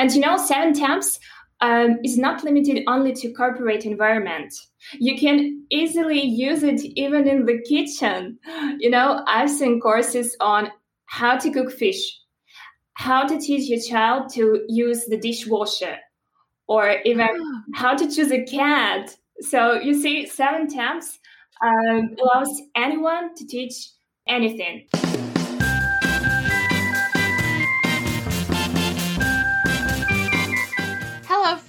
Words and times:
And 0.00 0.10
you 0.14 0.22
know, 0.22 0.38
Seven 0.38 0.72
Taps 0.72 1.20
um, 1.60 1.98
is 2.02 2.16
not 2.16 2.42
limited 2.42 2.84
only 2.86 3.12
to 3.16 3.34
corporate 3.34 3.84
environment. 3.84 4.54
You 4.94 5.18
can 5.18 5.62
easily 5.68 6.18
use 6.18 6.62
it 6.62 6.80
even 6.96 7.28
in 7.28 7.44
the 7.44 7.60
kitchen. 7.68 8.38
You 8.78 8.88
know, 8.88 9.22
I've 9.26 9.50
seen 9.50 9.78
courses 9.78 10.34
on 10.40 10.70
how 11.04 11.36
to 11.36 11.50
cook 11.50 11.70
fish, 11.70 12.18
how 12.94 13.26
to 13.26 13.38
teach 13.38 13.68
your 13.68 13.78
child 13.78 14.32
to 14.32 14.64
use 14.68 15.04
the 15.04 15.18
dishwasher, 15.18 15.98
or 16.66 16.96
even 17.04 17.28
oh. 17.30 17.62
how 17.74 17.94
to 17.94 18.10
choose 18.10 18.32
a 18.32 18.42
cat. 18.42 19.14
So 19.40 19.74
you 19.74 20.00
see, 20.00 20.24
Seven 20.24 20.66
Taps 20.66 21.18
um, 21.62 22.16
allows 22.22 22.62
anyone 22.74 23.34
to 23.34 23.46
teach 23.46 23.74
anything. 24.26 24.86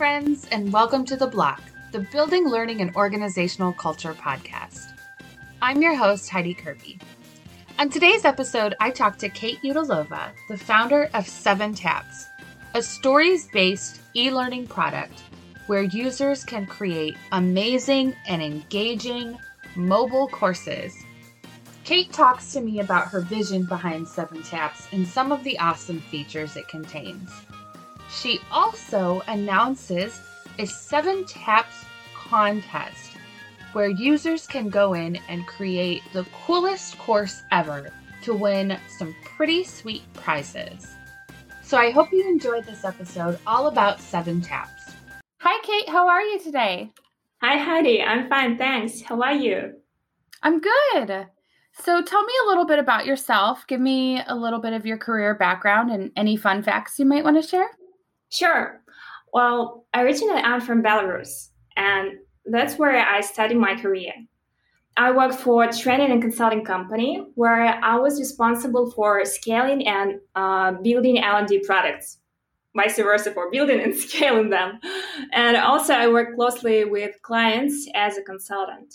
Friends, 0.01 0.47
and 0.51 0.73
welcome 0.73 1.05
to 1.05 1.15
The 1.15 1.27
BLOC, 1.27 1.61
the 1.91 1.99
Building 1.99 2.47
Learning 2.47 2.81
and 2.81 2.95
Organizational 2.95 3.71
Culture 3.71 4.15
podcast. 4.15 4.93
I'm 5.61 5.79
your 5.79 5.93
host, 5.93 6.27
Heidi 6.27 6.55
Kirby. 6.55 6.97
On 7.77 7.87
today's 7.87 8.25
episode, 8.25 8.73
I 8.79 8.89
talked 8.89 9.19
to 9.19 9.29
Kate 9.29 9.59
Udalova, 9.63 10.31
the 10.49 10.57
founder 10.57 11.07
of 11.13 11.27
Seven 11.27 11.75
Taps, 11.75 12.25
a 12.73 12.81
stories 12.81 13.47
based 13.53 14.01
e 14.15 14.31
learning 14.31 14.65
product 14.65 15.21
where 15.67 15.83
users 15.83 16.43
can 16.43 16.65
create 16.65 17.15
amazing 17.31 18.15
and 18.27 18.41
engaging 18.41 19.37
mobile 19.75 20.27
courses. 20.29 20.95
Kate 21.83 22.11
talks 22.11 22.53
to 22.53 22.61
me 22.61 22.79
about 22.79 23.09
her 23.09 23.21
vision 23.21 23.65
behind 23.65 24.07
Seven 24.07 24.41
Taps 24.41 24.87
and 24.91 25.07
some 25.07 25.31
of 25.31 25.43
the 25.43 25.59
awesome 25.59 26.01
features 26.01 26.57
it 26.57 26.67
contains. 26.69 27.29
She 28.11 28.39
also 28.51 29.21
announces 29.27 30.19
a 30.59 30.65
Seven 30.65 31.25
Taps 31.25 31.85
contest 32.13 33.17
where 33.73 33.89
users 33.89 34.45
can 34.45 34.69
go 34.69 34.93
in 34.93 35.17
and 35.29 35.47
create 35.47 36.01
the 36.11 36.25
coolest 36.45 36.97
course 36.97 37.41
ever 37.51 37.91
to 38.23 38.33
win 38.33 38.77
some 38.89 39.15
pretty 39.23 39.63
sweet 39.63 40.03
prizes. 40.13 40.87
So 41.63 41.77
I 41.77 41.91
hope 41.91 42.11
you 42.11 42.27
enjoyed 42.27 42.65
this 42.65 42.83
episode 42.83 43.39
all 43.47 43.67
about 43.67 44.01
Seven 44.01 44.41
Taps. 44.41 44.91
Hi, 45.39 45.59
Kate. 45.63 45.89
How 45.89 46.09
are 46.09 46.21
you 46.21 46.39
today? 46.39 46.91
Hi, 47.41 47.57
Heidi. 47.57 48.01
I'm 48.03 48.27
fine. 48.29 48.57
Thanks. 48.57 49.01
How 49.01 49.21
are 49.21 49.33
you? 49.33 49.73
I'm 50.43 50.59
good. 50.59 51.27
So 51.73 52.01
tell 52.01 52.23
me 52.23 52.33
a 52.43 52.47
little 52.47 52.65
bit 52.65 52.77
about 52.77 53.05
yourself. 53.05 53.65
Give 53.67 53.79
me 53.79 54.21
a 54.27 54.35
little 54.35 54.59
bit 54.59 54.73
of 54.73 54.85
your 54.85 54.97
career 54.97 55.33
background 55.33 55.89
and 55.89 56.11
any 56.17 56.35
fun 56.35 56.61
facts 56.61 56.99
you 56.99 57.05
might 57.05 57.23
want 57.23 57.41
to 57.41 57.47
share. 57.47 57.69
Sure. 58.31 58.81
Well, 59.33 59.85
originally 59.95 60.41
I'm 60.41 60.61
from 60.61 60.81
Belarus, 60.81 61.49
and 61.75 62.13
that's 62.45 62.77
where 62.77 62.97
I 62.97 63.21
studied 63.21 63.57
my 63.57 63.75
career. 63.75 64.13
I 64.97 65.11
worked 65.11 65.35
for 65.35 65.63
a 65.63 65.73
training 65.73 66.11
and 66.11 66.21
consulting 66.21 66.65
company 66.65 67.25
where 67.35 67.63
I 67.63 67.95
was 67.97 68.19
responsible 68.19 68.91
for 68.91 69.23
scaling 69.25 69.87
and 69.87 70.19
uh, 70.35 70.73
building 70.83 71.23
L&D 71.23 71.59
products, 71.65 72.17
vice 72.75 72.97
versa 72.97 73.31
for 73.31 73.49
building 73.51 73.79
and 73.79 73.95
scaling 74.07 74.49
them. 74.49 74.79
And 75.31 75.55
also 75.55 75.93
I 75.93 76.09
worked 76.09 76.35
closely 76.35 76.83
with 76.83 77.21
clients 77.21 77.87
as 77.95 78.17
a 78.17 78.21
consultant. 78.21 78.93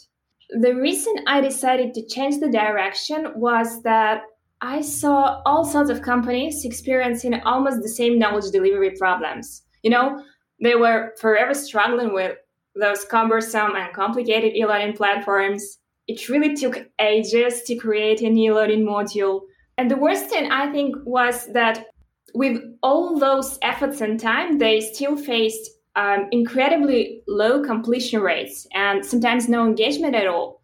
The 0.51 0.75
reason 0.75 1.15
I 1.27 1.41
decided 1.41 1.95
to 1.95 2.07
change 2.07 2.41
the 2.41 2.51
direction 2.51 3.33
was 3.35 3.83
that 3.83 4.23
I 4.61 4.81
saw 4.81 5.43
all 5.45 5.65
sorts 5.65 5.91
of 5.91 6.03
companies 6.03 6.65
experiencing 6.65 7.35
almost 7.45 7.83
the 7.83 7.89
same 7.89 8.19
knowledge 8.19 8.51
delivery 8.51 8.93
problems. 8.97 9.63
You 9.83 9.91
know, 9.91 10.23
they 10.63 10.75
were 10.75 11.13
forever 11.21 11.55
struggling 11.55 12.15
with 12.15 12.37
those 12.75 13.05
cumbersome 13.05 13.77
and 13.77 13.93
complicated 13.95 14.55
e-learning 14.55 14.97
platforms. 14.97 15.79
It 16.09 16.29
really 16.29 16.55
took 16.55 16.87
ages 17.01 17.63
to 17.63 17.77
create 17.77 18.21
an 18.23 18.37
e-learning 18.37 18.87
module. 18.87 19.43
And 19.77 19.91
the 19.91 19.97
worst 19.97 20.27
thing 20.27 20.51
I 20.51 20.71
think 20.73 20.95
was 21.05 21.47
that 21.53 21.87
with 22.35 22.61
all 22.83 23.19
those 23.19 23.59
efforts 23.63 24.01
and 24.01 24.19
time, 24.19 24.59
they 24.59 24.81
still 24.81 25.17
faced 25.17 25.71
um, 25.97 26.29
incredibly 26.31 27.23
low 27.27 27.63
completion 27.63 28.21
rates 28.21 28.67
and 28.75 29.05
sometimes 29.05 29.49
no 29.49 29.67
engagement 29.67 30.15
at 30.15 30.27
all. 30.27 30.63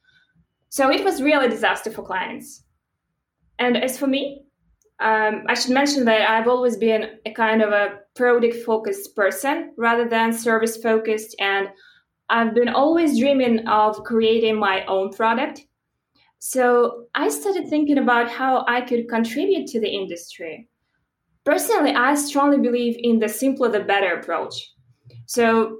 So 0.69 0.91
it 0.91 1.04
was 1.04 1.22
really 1.22 1.47
a 1.47 1.50
disaster 1.50 1.91
for 1.91 2.03
clients. 2.03 2.62
And 3.62 3.76
as 3.76 3.96
for 3.96 4.08
me, 4.08 4.42
um, 4.98 5.44
I 5.48 5.54
should 5.54 5.70
mention 5.70 6.04
that 6.06 6.28
I've 6.28 6.48
always 6.48 6.76
been 6.76 7.02
a 7.24 7.32
kind 7.32 7.62
of 7.62 7.70
a 7.70 8.00
product 8.16 8.56
focused 8.64 9.14
person 9.14 9.72
rather 9.78 10.08
than 10.08 10.32
service 10.32 10.76
focused. 10.76 11.36
And 11.38 11.68
I've 12.28 12.54
been 12.54 12.68
always 12.68 13.16
dreaming 13.16 13.68
of 13.68 14.02
creating 14.02 14.56
my 14.58 14.84
own 14.86 15.12
product. 15.12 15.60
So 16.40 17.04
I 17.14 17.28
started 17.28 17.68
thinking 17.68 17.98
about 17.98 18.28
how 18.28 18.64
I 18.66 18.80
could 18.80 19.08
contribute 19.08 19.68
to 19.68 19.80
the 19.80 19.88
industry. 19.88 20.68
Personally, 21.44 21.94
I 21.94 22.16
strongly 22.16 22.58
believe 22.58 22.96
in 22.98 23.20
the 23.20 23.28
simpler 23.28 23.68
the 23.68 23.80
better 23.92 24.14
approach. 24.18 24.72
So 25.26 25.78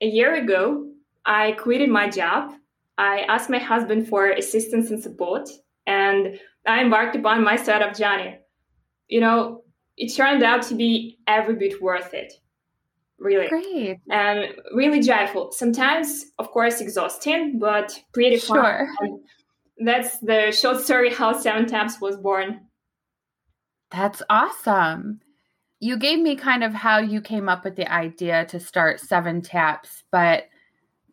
a 0.00 0.06
year 0.06 0.36
ago, 0.42 0.90
I 1.26 1.52
quitted 1.52 1.90
my 1.90 2.08
job. 2.08 2.54
I 2.96 3.20
asked 3.28 3.50
my 3.50 3.58
husband 3.58 4.08
for 4.08 4.30
assistance 4.30 4.90
and 4.90 5.02
support. 5.02 5.50
And 5.86 6.38
I 6.66 6.82
embarked 6.82 7.16
upon 7.16 7.44
my 7.44 7.56
startup 7.56 7.96
journey. 7.96 8.38
You 9.08 9.20
know, 9.20 9.64
it 9.96 10.14
turned 10.14 10.42
out 10.42 10.62
to 10.62 10.74
be 10.74 11.18
every 11.26 11.56
bit 11.56 11.82
worth 11.82 12.14
it. 12.14 12.32
Really. 13.18 13.48
Great. 13.48 13.98
And 14.10 14.54
really 14.74 15.00
joyful. 15.00 15.52
Sometimes, 15.52 16.24
of 16.38 16.50
course, 16.50 16.80
exhausting, 16.80 17.58
but 17.58 17.98
pretty 18.14 18.38
fun. 18.38 18.56
Sure. 18.56 18.88
And 19.78 19.88
that's 19.88 20.18
the 20.20 20.52
short 20.52 20.80
story 20.80 21.12
how 21.12 21.38
Seven 21.38 21.66
Taps 21.66 22.00
was 22.00 22.16
born. 22.16 22.60
That's 23.90 24.22
awesome. 24.30 25.20
You 25.80 25.96
gave 25.96 26.18
me 26.18 26.36
kind 26.36 26.62
of 26.62 26.74
how 26.74 26.98
you 26.98 27.20
came 27.20 27.48
up 27.48 27.64
with 27.64 27.76
the 27.76 27.90
idea 27.90 28.44
to 28.46 28.60
start 28.60 29.00
Seven 29.00 29.42
Taps, 29.42 30.04
but 30.10 30.44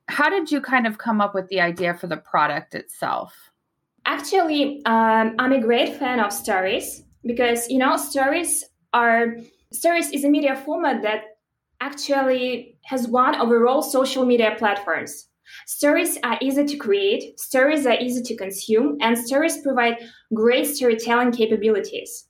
how 0.09 0.29
did 0.29 0.51
you 0.51 0.61
kind 0.61 0.85
of 0.85 0.97
come 0.97 1.19
up 1.19 1.33
with 1.33 1.47
the 1.47 1.61
idea 1.61 1.93
for 1.93 2.07
the 2.07 2.17
product 2.17 2.75
itself? 2.75 3.51
Actually, 4.07 4.81
um, 4.85 5.35
I'm 5.37 5.51
a 5.51 5.59
great 5.59 5.97
fan 5.97 6.21
of 6.21 6.31
stories 6.31 7.03
because 7.25 7.69
you 7.69 7.77
know 7.77 7.97
stories 7.97 8.63
are 8.93 9.35
stories 9.73 10.09
is 10.11 10.23
a 10.23 10.29
media 10.29 10.55
format 10.55 11.01
that 11.01 11.23
actually 11.81 12.77
has 12.85 13.05
won 13.09 13.35
overall 13.35 13.81
social 13.81 14.25
media 14.25 14.55
platforms. 14.57 15.27
Stories 15.65 16.17
are 16.23 16.37
easy 16.41 16.63
to 16.63 16.77
create, 16.77 17.37
stories 17.37 17.85
are 17.85 17.99
easy 17.99 18.23
to 18.23 18.35
consume, 18.37 18.97
and 19.01 19.17
stories 19.17 19.61
provide 19.61 19.97
great 20.33 20.65
storytelling 20.65 21.31
capabilities. 21.33 22.29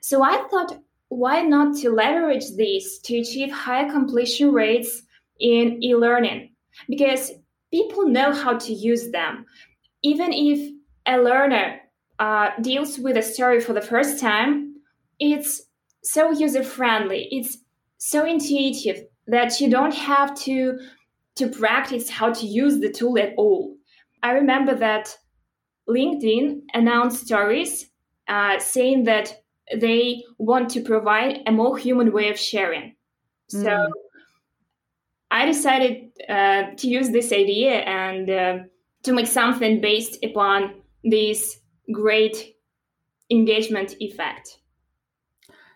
So 0.00 0.24
I 0.24 0.44
thought, 0.50 0.76
why 1.08 1.42
not 1.42 1.76
to 1.78 1.90
leverage 1.90 2.50
this 2.56 2.98
to 3.00 3.18
achieve 3.20 3.52
higher 3.52 3.88
completion 3.88 4.52
rates 4.52 5.02
in 5.38 5.82
e-learning? 5.84 6.50
Because 6.88 7.30
people 7.72 8.08
know 8.08 8.32
how 8.32 8.58
to 8.58 8.72
use 8.72 9.12
them. 9.12 9.46
Even 10.02 10.32
if 10.32 10.71
a 11.06 11.18
learner 11.18 11.80
uh, 12.18 12.50
deals 12.60 12.98
with 12.98 13.16
a 13.16 13.22
story 13.22 13.60
for 13.60 13.72
the 13.72 13.80
first 13.80 14.20
time, 14.20 14.76
it's 15.18 15.62
so 16.02 16.30
user 16.30 16.62
friendly. 16.62 17.28
It's 17.30 17.58
so 17.98 18.24
intuitive 18.24 19.04
that 19.26 19.60
you 19.60 19.70
don't 19.70 19.94
have 19.94 20.34
to 20.40 20.78
to 21.34 21.48
practice 21.48 22.10
how 22.10 22.30
to 22.30 22.46
use 22.46 22.78
the 22.80 22.92
tool 22.92 23.18
at 23.18 23.32
all. 23.38 23.74
I 24.22 24.32
remember 24.32 24.74
that 24.74 25.16
LinkedIn 25.88 26.62
announced 26.74 27.24
stories 27.24 27.90
uh, 28.28 28.58
saying 28.58 29.04
that 29.04 29.42
they 29.74 30.22
want 30.38 30.68
to 30.70 30.82
provide 30.82 31.40
a 31.46 31.52
more 31.52 31.78
human 31.78 32.12
way 32.12 32.28
of 32.28 32.38
sharing. 32.38 32.94
So 33.48 33.64
mm. 33.64 33.88
I 35.30 35.46
decided 35.46 36.10
uh, 36.28 36.74
to 36.76 36.86
use 36.86 37.10
this 37.10 37.32
idea 37.32 37.76
and 37.80 38.30
uh, 38.30 38.58
to 39.04 39.12
make 39.12 39.26
something 39.26 39.80
based 39.80 40.22
upon 40.22 40.81
this 41.04 41.58
great 41.92 42.54
engagement 43.30 43.94
effect. 44.00 44.58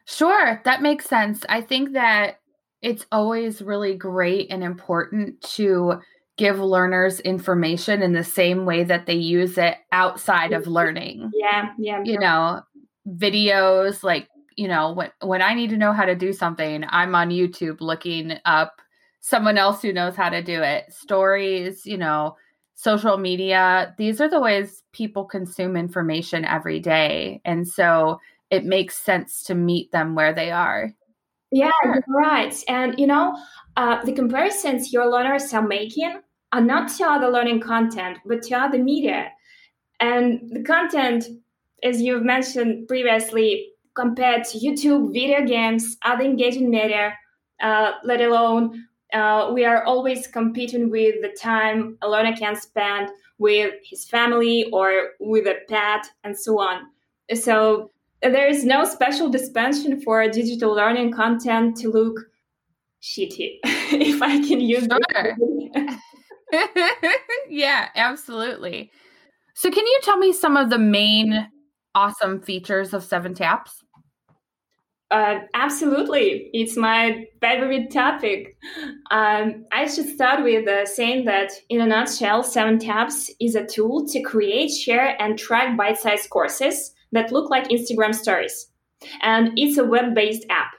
Sure, 0.05 0.61
that 0.64 0.82
makes 0.82 1.06
sense. 1.06 1.44
I 1.49 1.61
think 1.61 1.93
that 1.94 2.38
it's 2.81 3.06
always 3.11 3.61
really 3.61 3.94
great 3.94 4.50
and 4.50 4.62
important 4.62 5.40
to 5.43 6.00
give 6.37 6.58
learners 6.58 7.19
information 7.20 8.02
in 8.02 8.12
the 8.12 8.23
same 8.23 8.67
way 8.67 8.84
that 8.84 9.06
they 9.06 9.14
use 9.14 9.58
it 9.58 9.76
outside 9.90 10.52
of 10.52 10.62
mm-hmm. 10.62 10.73
learning. 10.73 11.31
Yeah, 11.34 11.70
yeah. 11.78 12.02
You 12.05 12.19
know, 12.19 12.62
videos 13.08 14.02
like, 14.02 14.28
you 14.56 14.69
know, 14.69 14.93
when 14.93 15.11
when 15.23 15.43
I 15.43 15.55
need 15.55 15.70
to 15.70 15.76
know 15.76 15.93
how 15.93 16.05
to 16.05 16.14
do 16.14 16.32
something, 16.32 16.84
I'm 16.88 17.14
on 17.14 17.31
YouTube 17.31 17.81
looking 17.81 18.38
up 18.44 18.81
someone 19.20 19.58
else 19.58 19.82
who 19.82 19.93
knows 19.93 20.14
how 20.14 20.28
to 20.28 20.43
do 20.43 20.62
it. 20.62 20.93
Stories, 20.93 21.84
you 21.84 21.96
know, 21.96 22.37
social 22.76 23.17
media, 23.17 23.94
these 23.99 24.20
are 24.20 24.28
the 24.28 24.40
ways 24.40 24.82
people 24.93 25.25
consume 25.25 25.76
information 25.76 26.44
every 26.44 26.78
day. 26.78 27.40
And 27.44 27.67
so 27.67 28.20
it 28.50 28.64
makes 28.64 28.96
sense 28.96 29.43
to 29.44 29.55
meet 29.55 29.90
them 29.90 30.14
where 30.14 30.32
they 30.32 30.50
are. 30.50 30.93
Yeah, 31.50 31.73
sure. 31.82 32.05
right. 32.08 32.55
And 32.69 32.99
you 32.99 33.06
know, 33.06 33.37
uh, 33.76 34.05
the 34.05 34.12
comparisons 34.12 34.93
your 34.93 35.11
learners 35.11 35.52
are 35.55 35.67
making 35.67 36.20
are 36.52 36.61
not 36.61 36.94
to 36.96 37.05
other 37.05 37.28
learning 37.28 37.61
content, 37.61 38.19
but 38.26 38.43
to 38.43 38.55
other 38.55 38.78
media. 38.78 39.31
And 39.99 40.50
the 40.50 40.62
content, 40.62 41.25
as 41.82 42.02
you've 42.02 42.23
mentioned 42.23 42.88
previously, 42.88 43.70
compared 43.94 44.44
to 44.44 44.58
YouTube, 44.58 45.12
video 45.12 45.44
games, 45.46 45.96
other 46.02 46.25
engaging 46.25 46.69
media, 46.69 47.14
uh, 47.62 47.93
let 48.05 48.20
alone 48.20 48.87
uh, 49.12 49.50
we 49.53 49.64
are 49.64 49.85
always 49.85 50.26
competing 50.26 50.91
with 50.91 51.23
the 51.23 51.37
time 51.41 51.97
a 52.03 52.08
learner 52.08 52.37
can 52.37 52.56
spend 52.56 53.11
with 53.38 53.75
his 53.85 54.05
family 54.05 54.69
or 54.73 55.11
with 55.20 55.47
a 55.47 55.56
pet 55.69 56.06
and 56.25 56.38
so 56.38 56.58
on. 56.61 56.82
So 57.35 57.91
there 58.23 58.49
is 58.49 58.64
no 58.64 58.85
special 58.85 59.29
dispensation 59.29 60.00
for 60.00 60.29
digital 60.29 60.73
learning 60.73 61.12
content 61.12 61.76
to 61.79 61.91
look 61.91 62.19
shitty, 63.03 63.58
if 63.64 64.23
I 64.23 64.38
can 64.47 64.61
use 64.61 64.88
sure. 65.12 65.37
yeah, 67.49 67.88
absolutely. 67.94 68.91
So, 69.55 69.70
can 69.70 69.87
you 69.87 70.00
tell 70.02 70.19
me 70.19 70.32
some 70.32 70.56
of 70.56 70.70
the 70.70 70.79
main 70.79 71.49
awesome 71.94 72.41
features 72.41 72.93
of 72.93 73.05
Seven 73.05 73.35
Taps? 73.35 73.82
Uh, 75.11 75.41
absolutely. 75.55 76.50
It's 76.53 76.76
my 76.76 77.26
favorite 77.41 77.93
topic. 77.93 78.56
Um, 79.12 79.64
I 79.70 79.87
should 79.87 80.08
start 80.08 80.43
with 80.43 80.67
uh, 80.67 80.85
saying 80.85 81.26
that, 81.26 81.53
in 81.69 81.81
a 81.81 81.87
nutshell, 81.87 82.43
Seven 82.43 82.79
Taps 82.79 83.31
is 83.41 83.55
a 83.55 83.64
tool 83.64 84.06
to 84.08 84.20
create, 84.20 84.70
share, 84.70 85.20
and 85.23 85.38
track 85.38 85.76
bite 85.76 85.99
sized 85.99 86.29
courses 86.31 86.93
that 87.12 87.31
look 87.31 87.50
like 87.50 87.69
Instagram 87.69 88.14
stories. 88.14 88.69
And 89.23 89.53
it's 89.56 89.79
a 89.79 89.85
web 89.85 90.14
based 90.14 90.44
app. 90.50 90.73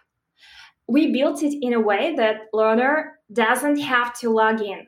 We 0.90 1.14
built 1.14 1.42
it 1.42 1.58
in 1.62 1.74
a 1.74 1.80
way 1.80 2.14
that 2.16 2.48
learner 2.52 3.20
doesn't 3.32 3.80
have 3.80 4.18
to 4.20 4.30
log 4.30 4.62
in, 4.62 4.88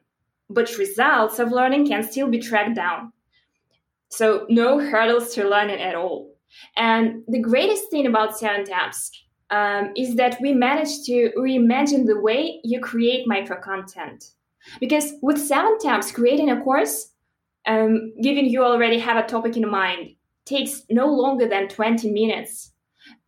but 0.49 0.77
results 0.77 1.39
of 1.39 1.51
learning 1.51 1.87
can 1.87 2.03
still 2.03 2.27
be 2.27 2.39
tracked 2.39 2.75
down. 2.75 3.13
So, 4.09 4.45
no 4.49 4.79
hurdles 4.79 5.33
to 5.35 5.47
learning 5.47 5.81
at 5.81 5.95
all. 5.95 6.33
And 6.75 7.23
the 7.27 7.39
greatest 7.39 7.89
thing 7.89 8.05
about 8.05 8.37
Seven 8.37 8.65
Taps 8.65 9.11
um, 9.51 9.91
is 9.95 10.15
that 10.15 10.39
we 10.41 10.53
managed 10.53 11.05
to 11.05 11.31
reimagine 11.37 12.05
the 12.05 12.19
way 12.19 12.59
you 12.63 12.79
create 12.79 13.27
micro 13.27 13.59
content. 13.59 14.31
Because 14.79 15.13
with 15.21 15.37
Seven 15.39 15.77
Taps, 15.79 16.11
creating 16.11 16.49
a 16.49 16.61
course, 16.61 17.11
um, 17.65 18.13
given 18.21 18.45
you 18.45 18.63
already 18.63 18.99
have 18.99 19.17
a 19.17 19.27
topic 19.27 19.57
in 19.57 19.69
mind, 19.69 20.11
takes 20.45 20.83
no 20.89 21.07
longer 21.07 21.47
than 21.47 21.67
20 21.67 22.11
minutes. 22.11 22.71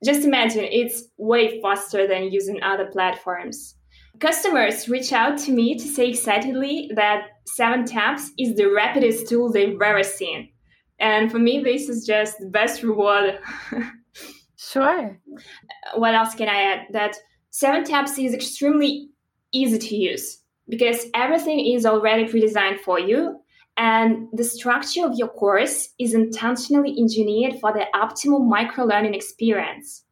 Just 0.03 0.25
imagine 0.25 0.65
it's 0.65 1.03
way 1.17 1.61
faster 1.61 2.07
than 2.07 2.31
using 2.31 2.61
other 2.61 2.85
platforms. 2.85 3.75
Customers 4.19 4.87
reach 4.87 5.13
out 5.13 5.37
to 5.39 5.51
me 5.51 5.75
to 5.75 5.87
say 5.87 6.09
excitedly 6.09 6.91
that 6.95 7.27
Seven 7.47 7.85
Taps 7.85 8.31
is 8.37 8.55
the 8.55 8.65
rapidest 8.65 9.27
tool 9.27 9.51
they've 9.51 9.81
ever 9.81 10.03
seen. 10.03 10.49
And 10.99 11.31
for 11.31 11.39
me, 11.39 11.63
this 11.63 11.89
is 11.89 12.05
just 12.05 12.37
the 12.39 12.45
best 12.45 12.83
reward. 12.83 13.39
sure. 14.69 15.19
What 15.95 16.13
else 16.13 16.35
can 16.35 16.49
I 16.49 16.61
add? 16.61 16.79
That 16.91 17.15
Seven 17.49 17.83
Taps 17.83 18.17
is 18.17 18.33
extremely 18.33 19.09
easy 19.51 19.77
to 19.77 19.95
use 19.95 20.41
because 20.69 21.07
everything 21.13 21.59
is 21.73 21.85
already 21.85 22.27
pre-designed 22.27 22.79
for 22.79 22.99
you 22.99 23.41
and 23.77 24.27
the 24.33 24.43
structure 24.43 25.05
of 25.05 25.15
your 25.15 25.29
course 25.29 25.89
is 25.99 26.13
intentionally 26.13 26.95
engineered 26.99 27.59
for 27.59 27.73
the 27.73 27.85
optimal 27.95 28.45
micro 28.47 28.85
learning 28.85 29.15
experience. 29.15 30.03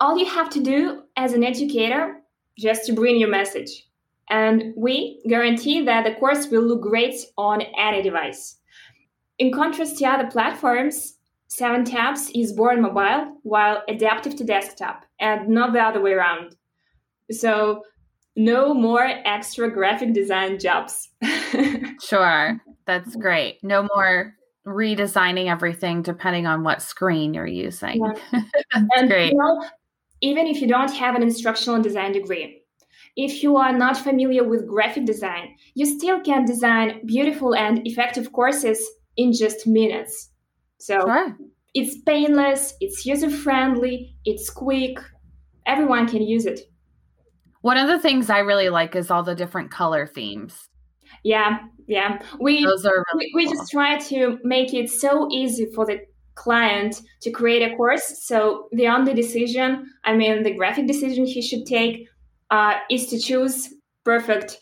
All 0.00 0.16
you 0.16 0.26
have 0.26 0.48
to 0.50 0.60
do 0.60 1.02
as 1.16 1.32
an 1.32 1.44
educator 1.44 2.20
just 2.56 2.86
to 2.86 2.92
bring 2.92 3.18
your 3.18 3.28
message. 3.28 3.86
And 4.30 4.72
we 4.76 5.20
guarantee 5.28 5.84
that 5.84 6.04
the 6.04 6.14
course 6.14 6.48
will 6.48 6.62
look 6.62 6.82
great 6.82 7.16
on 7.36 7.62
any 7.78 8.02
device. 8.02 8.56
In 9.38 9.52
contrast 9.52 9.98
to 9.98 10.06
other 10.06 10.30
platforms, 10.30 11.17
Seven 11.48 11.84
Taps 11.84 12.30
is 12.34 12.52
born 12.52 12.82
mobile 12.82 13.38
while 13.42 13.82
adaptive 13.88 14.36
to 14.36 14.44
desktop 14.44 15.04
and 15.18 15.48
not 15.48 15.72
the 15.72 15.80
other 15.80 16.00
way 16.00 16.12
around. 16.12 16.54
So 17.30 17.82
no 18.36 18.72
more 18.72 19.02
extra 19.02 19.70
graphic 19.70 20.12
design 20.12 20.58
jobs. 20.58 21.08
sure. 22.02 22.60
That's 22.86 23.16
great. 23.16 23.58
No 23.62 23.88
more 23.94 24.34
redesigning 24.66 25.50
everything 25.50 26.02
depending 26.02 26.46
on 26.46 26.62
what 26.62 26.82
screen 26.82 27.34
you're 27.34 27.46
using. 27.46 28.04
Yeah. 28.04 28.42
That's 28.72 28.86
and, 28.96 29.08
great. 29.08 29.32
You 29.32 29.38
know, 29.38 29.64
even 30.20 30.46
if 30.46 30.60
you 30.60 30.68
don't 30.68 30.92
have 30.92 31.14
an 31.14 31.22
instructional 31.22 31.82
design 31.82 32.12
degree, 32.12 32.62
if 33.16 33.42
you 33.42 33.56
are 33.56 33.72
not 33.72 33.96
familiar 33.96 34.44
with 34.44 34.68
graphic 34.68 35.06
design, 35.06 35.56
you 35.74 35.86
still 35.86 36.20
can 36.20 36.44
design 36.44 37.00
beautiful 37.06 37.54
and 37.54 37.86
effective 37.86 38.32
courses 38.32 38.86
in 39.16 39.32
just 39.32 39.66
minutes. 39.66 40.30
So 40.78 41.00
sure. 41.00 41.36
it's 41.74 41.98
painless, 42.02 42.74
it's 42.80 43.04
user 43.04 43.30
friendly, 43.30 44.16
it's 44.24 44.50
quick, 44.50 44.98
everyone 45.66 46.08
can 46.08 46.22
use 46.22 46.46
it. 46.46 46.60
One 47.62 47.76
of 47.76 47.88
the 47.88 47.98
things 47.98 48.30
I 48.30 48.38
really 48.38 48.68
like 48.68 48.94
is 48.94 49.10
all 49.10 49.22
the 49.22 49.34
different 49.34 49.70
color 49.70 50.06
themes. 50.06 50.68
Yeah, 51.24 51.58
yeah. 51.86 52.22
We 52.40 52.64
Those 52.64 52.86
are 52.86 53.04
really 53.12 53.30
we, 53.34 53.44
cool. 53.46 53.52
we 53.52 53.56
just 53.58 53.70
try 53.70 53.98
to 53.98 54.38
make 54.44 54.74
it 54.74 54.90
so 54.90 55.28
easy 55.32 55.66
for 55.74 55.84
the 55.84 56.00
client 56.34 57.02
to 57.22 57.30
create 57.30 57.62
a 57.62 57.76
course. 57.76 58.24
So 58.24 58.68
the 58.72 58.86
only 58.88 59.12
decision, 59.12 59.90
I 60.04 60.14
mean, 60.14 60.44
the 60.44 60.54
graphic 60.54 60.86
decision 60.86 61.26
he 61.26 61.42
should 61.42 61.66
take 61.66 62.06
uh, 62.50 62.74
is 62.90 63.06
to 63.06 63.18
choose 63.18 63.74
perfect 64.04 64.60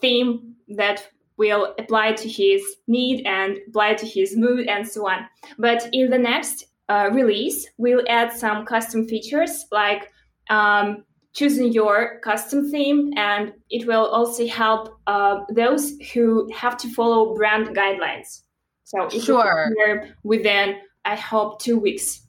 theme 0.00 0.56
that 0.76 1.06
will 1.36 1.74
apply 1.78 2.12
to 2.12 2.28
his 2.28 2.62
need 2.86 3.26
and 3.26 3.58
apply 3.68 3.94
to 3.94 4.06
his 4.06 4.36
mood 4.36 4.66
and 4.68 4.86
so 4.86 5.08
on. 5.08 5.26
But 5.58 5.88
in 5.92 6.10
the 6.10 6.18
next 6.18 6.66
uh, 6.88 7.10
release, 7.12 7.66
we'll 7.78 8.04
add 8.08 8.32
some 8.32 8.64
custom 8.64 9.08
features 9.08 9.66
like 9.72 10.12
um, 10.50 11.04
choosing 11.34 11.72
your 11.72 12.20
custom 12.20 12.70
theme, 12.70 13.12
and 13.16 13.52
it 13.70 13.86
will 13.86 14.06
also 14.06 14.46
help 14.46 15.00
uh, 15.06 15.40
those 15.50 15.94
who 16.12 16.48
have 16.52 16.76
to 16.78 16.88
follow 16.92 17.34
brand 17.34 17.68
guidelines. 17.68 18.42
So 18.84 19.08
sure. 19.08 19.72
within, 20.22 20.76
I 21.04 21.16
hope, 21.16 21.60
two 21.60 21.78
weeks. 21.78 22.26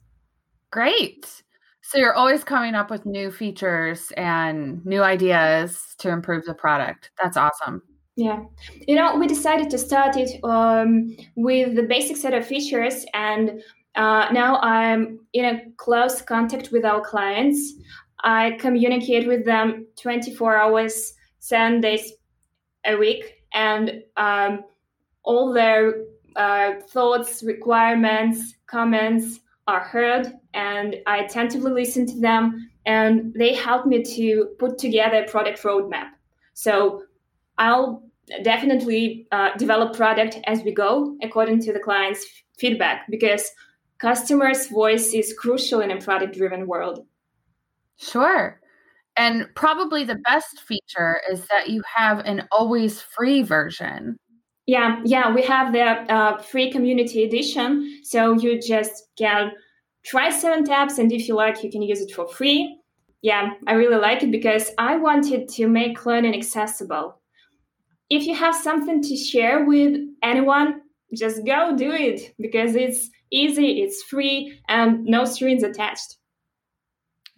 Great. 0.72 1.42
So 1.82 1.98
you're 1.98 2.14
always 2.14 2.42
coming 2.42 2.74
up 2.74 2.90
with 2.90 3.06
new 3.06 3.30
features 3.30 4.10
and 4.16 4.84
new 4.84 5.02
ideas 5.02 5.94
to 5.98 6.08
improve 6.08 6.44
the 6.44 6.54
product. 6.54 7.10
That's 7.22 7.36
awesome. 7.36 7.82
Yeah. 8.16 8.44
You 8.88 8.96
know, 8.96 9.16
we 9.16 9.26
decided 9.26 9.68
to 9.70 9.78
start 9.78 10.16
it 10.16 10.42
um, 10.42 11.14
with 11.34 11.76
the 11.76 11.82
basic 11.82 12.16
set 12.16 12.32
of 12.32 12.46
features, 12.46 13.04
and 13.12 13.62
uh, 13.94 14.28
now 14.32 14.58
I'm 14.60 15.20
in 15.34 15.44
a 15.44 15.62
close 15.76 16.22
contact 16.22 16.72
with 16.72 16.86
our 16.86 17.02
clients. 17.02 17.74
I 18.24 18.52
communicate 18.58 19.28
with 19.28 19.44
them 19.44 19.86
24 20.00 20.56
hours, 20.56 21.12
seven 21.40 21.82
days 21.82 22.14
a 22.86 22.96
week, 22.96 23.34
and 23.52 24.02
um, 24.16 24.64
all 25.22 25.52
their 25.52 26.04
uh, 26.36 26.74
thoughts, 26.88 27.42
requirements, 27.42 28.54
comments 28.66 29.40
are 29.66 29.80
heard, 29.80 30.32
and 30.54 30.96
I 31.06 31.18
attentively 31.18 31.72
listen 31.72 32.06
to 32.06 32.18
them, 32.18 32.70
and 32.86 33.34
they 33.34 33.52
help 33.52 33.84
me 33.84 34.02
to 34.02 34.54
put 34.58 34.78
together 34.78 35.24
a 35.24 35.30
product 35.30 35.62
roadmap. 35.62 36.08
So 36.54 37.02
I'll 37.58 38.05
definitely 38.42 39.26
uh, 39.32 39.50
develop 39.56 39.96
product 39.96 40.38
as 40.46 40.62
we 40.62 40.72
go 40.72 41.16
according 41.22 41.60
to 41.60 41.72
the 41.72 41.80
client's 41.80 42.24
feedback 42.58 43.06
because 43.10 43.50
customers' 43.98 44.68
voice 44.68 45.12
is 45.12 45.34
crucial 45.38 45.80
in 45.80 45.90
a 45.90 46.00
product 46.00 46.36
driven 46.36 46.66
world. 46.66 47.06
Sure. 47.98 48.60
And 49.16 49.46
probably 49.54 50.04
the 50.04 50.20
best 50.26 50.60
feature 50.60 51.20
is 51.30 51.46
that 51.46 51.70
you 51.70 51.82
have 51.94 52.18
an 52.20 52.46
always 52.52 53.00
free 53.00 53.42
version. 53.42 54.18
Yeah, 54.66 55.00
yeah, 55.04 55.32
we 55.32 55.42
have 55.42 55.72
the 55.72 55.84
uh, 56.12 56.38
free 56.38 56.70
community 56.70 57.24
edition. 57.24 58.00
So 58.02 58.32
you 58.34 58.60
just 58.60 59.04
can 59.16 59.52
try 60.04 60.30
seven 60.30 60.64
taps 60.64 60.98
and 60.98 61.10
if 61.10 61.28
you 61.28 61.34
like, 61.34 61.62
you 61.62 61.70
can 61.70 61.82
use 61.82 62.00
it 62.00 62.12
for 62.12 62.28
free. 62.28 62.78
Yeah, 63.22 63.52
I 63.66 63.72
really 63.72 63.96
like 63.96 64.22
it 64.22 64.30
because 64.30 64.70
I 64.76 64.96
wanted 64.96 65.48
to 65.50 65.66
make 65.66 66.04
learning 66.04 66.34
accessible. 66.34 67.18
If 68.08 68.26
you 68.26 68.34
have 68.34 68.54
something 68.54 69.02
to 69.02 69.16
share 69.16 69.64
with 69.64 69.98
anyone, 70.22 70.82
just 71.14 71.44
go 71.44 71.76
do 71.76 71.92
it 71.92 72.34
because 72.38 72.74
it's 72.74 73.10
easy, 73.30 73.82
it's 73.82 74.02
free, 74.02 74.60
and 74.68 75.04
no 75.04 75.24
strings 75.24 75.62
attached. 75.62 76.16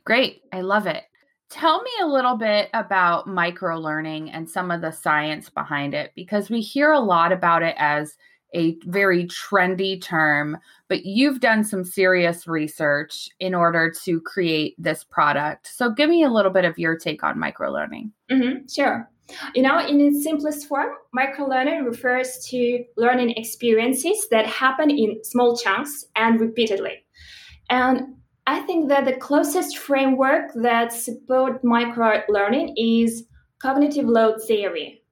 Great. 0.04 0.42
I 0.52 0.62
love 0.62 0.86
it. 0.86 1.04
Tell 1.50 1.82
me 1.82 1.90
a 2.02 2.06
little 2.06 2.36
bit 2.36 2.68
about 2.74 3.26
micro 3.26 3.78
learning 3.78 4.30
and 4.30 4.48
some 4.48 4.70
of 4.70 4.82
the 4.82 4.90
science 4.90 5.48
behind 5.48 5.94
it 5.94 6.12
because 6.14 6.50
we 6.50 6.60
hear 6.60 6.92
a 6.92 7.00
lot 7.00 7.32
about 7.32 7.62
it 7.62 7.74
as 7.78 8.16
a 8.54 8.76
very 8.84 9.26
trendy 9.26 10.00
term, 10.02 10.58
but 10.88 11.04
you've 11.04 11.40
done 11.40 11.64
some 11.64 11.84
serious 11.84 12.46
research 12.46 13.28
in 13.40 13.54
order 13.54 13.92
to 14.04 14.20
create 14.22 14.74
this 14.78 15.04
product. 15.04 15.68
So 15.68 15.90
give 15.90 16.08
me 16.08 16.22
a 16.22 16.30
little 16.30 16.50
bit 16.50 16.64
of 16.64 16.78
your 16.78 16.96
take 16.96 17.22
on 17.22 17.36
microlearning. 17.36 18.10
Mm-hmm, 18.30 18.66
sure. 18.66 19.10
You 19.54 19.62
know, 19.62 19.78
in 19.78 20.00
its 20.00 20.24
simplest 20.24 20.66
form, 20.66 20.88
microlearning 21.16 21.84
refers 21.84 22.38
to 22.50 22.84
learning 22.96 23.30
experiences 23.36 24.26
that 24.30 24.46
happen 24.46 24.90
in 24.90 25.22
small 25.22 25.56
chunks 25.56 26.06
and 26.16 26.40
repeatedly. 26.40 27.04
And 27.68 28.14
I 28.46 28.60
think 28.60 28.88
that 28.88 29.04
the 29.04 29.16
closest 29.16 29.76
framework 29.76 30.52
that 30.54 30.92
support 30.92 31.62
microlearning 31.62 32.72
is 32.76 33.24
cognitive 33.58 34.06
load 34.06 34.40
theory. 34.46 35.02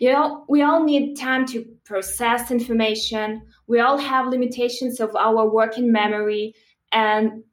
You 0.00 0.12
know, 0.12 0.44
we 0.48 0.62
all 0.62 0.82
need 0.82 1.16
time 1.16 1.46
to 1.46 1.64
process 1.84 2.50
information. 2.50 3.42
We 3.66 3.80
all 3.80 3.98
have 3.98 4.28
limitations 4.28 4.98
of 4.98 5.14
our 5.14 5.48
working 5.48 5.92
memory. 5.92 6.54
And 6.90 7.44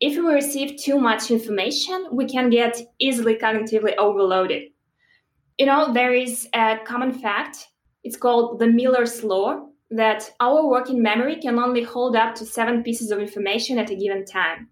if 0.00 0.16
we 0.16 0.32
receive 0.32 0.80
too 0.82 0.98
much 0.98 1.30
information, 1.30 2.08
we 2.10 2.26
can 2.26 2.50
get 2.50 2.80
easily 2.98 3.36
cognitively 3.36 3.96
overloaded. 3.96 4.62
You 5.58 5.66
know, 5.66 5.92
there 5.92 6.14
is 6.14 6.48
a 6.52 6.78
common 6.84 7.12
fact. 7.12 7.68
It's 8.04 8.16
called 8.16 8.58
the 8.58 8.66
Miller's 8.66 9.24
Law 9.24 9.68
that 9.90 10.30
our 10.40 10.66
working 10.66 11.02
memory 11.02 11.36
can 11.36 11.58
only 11.58 11.82
hold 11.82 12.16
up 12.16 12.34
to 12.36 12.44
seven 12.44 12.82
pieces 12.82 13.10
of 13.10 13.20
information 13.20 13.78
at 13.78 13.90
a 13.90 13.96
given 13.96 14.24
time. 14.24 14.68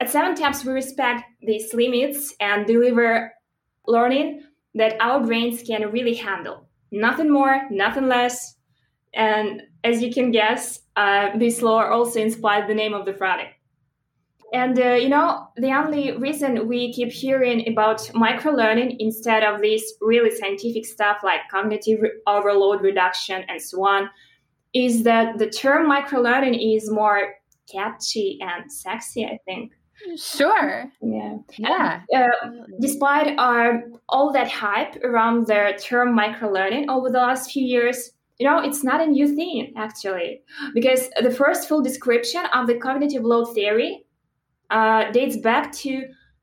At 0.00 0.10
Seven 0.10 0.34
Taps, 0.34 0.64
we 0.64 0.72
respect 0.72 1.24
these 1.40 1.72
limits 1.74 2.34
and 2.40 2.66
deliver 2.66 3.32
learning 3.86 4.42
that 4.74 4.96
our 5.00 5.24
brains 5.24 5.62
can 5.62 5.90
really 5.90 6.14
handle. 6.14 6.68
Nothing 6.90 7.30
more, 7.30 7.62
nothing 7.70 8.08
less. 8.08 8.56
And 9.12 9.62
as 9.84 10.02
you 10.02 10.12
can 10.12 10.30
guess, 10.30 10.80
uh, 10.96 11.36
this 11.38 11.62
law 11.62 11.84
also 11.84 12.20
inspired 12.20 12.68
the 12.68 12.74
name 12.74 12.94
of 12.94 13.04
the 13.04 13.12
product. 13.12 13.54
And 14.54 14.78
uh, 14.78 14.94
you 14.94 15.08
know, 15.08 15.48
the 15.56 15.72
only 15.72 16.16
reason 16.16 16.68
we 16.68 16.92
keep 16.92 17.10
hearing 17.10 17.68
about 17.68 17.98
microlearning 18.14 18.96
instead 19.00 19.42
of 19.42 19.60
this 19.60 19.94
really 20.00 20.30
scientific 20.30 20.86
stuff 20.86 21.18
like 21.24 21.40
cognitive 21.50 21.98
overload 22.28 22.80
reduction 22.80 23.44
and 23.48 23.60
so 23.60 23.84
on 23.84 24.08
is 24.72 25.02
that 25.02 25.38
the 25.38 25.50
term 25.50 25.90
microlearning 25.90 26.76
is 26.76 26.88
more 26.88 27.34
catchy 27.70 28.38
and 28.40 28.70
sexy, 28.70 29.24
I 29.24 29.38
think. 29.44 29.72
Sure. 30.16 30.84
Yeah. 31.02 31.38
Yeah. 31.58 32.02
Uh, 32.14 32.28
despite 32.80 33.36
uh, 33.36 33.78
all 34.08 34.32
that 34.32 34.48
hype 34.48 34.96
around 35.02 35.48
the 35.48 35.76
term 35.80 36.16
microlearning 36.16 36.88
over 36.88 37.10
the 37.10 37.18
last 37.18 37.50
few 37.50 37.64
years, 37.64 38.12
you 38.38 38.48
know, 38.48 38.58
it's 38.58 38.84
not 38.84 39.00
a 39.00 39.06
new 39.06 39.34
thing 39.34 39.72
actually, 39.76 40.42
because 40.74 41.08
the 41.20 41.30
first 41.30 41.68
full 41.68 41.82
description 41.82 42.42
of 42.52 42.68
the 42.68 42.74
cognitive 42.74 43.24
load 43.24 43.52
theory 43.54 44.03
uh, 44.70 45.10
dates 45.12 45.36
back 45.36 45.72
to 45.72 45.94